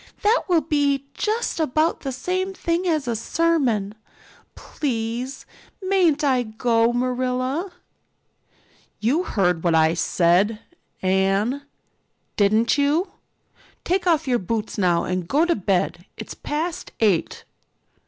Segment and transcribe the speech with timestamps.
[0.23, 3.93] That will be just about the same thing as a sermon.
[4.55, 5.45] Please,
[5.79, 7.71] mayn't I go, Marilla?"
[8.99, 10.57] "You heard what I said,
[11.03, 11.61] Anne,
[12.35, 13.11] didn't you?
[13.83, 16.03] Take off your boots now and go to bed.
[16.17, 17.43] It's past eight."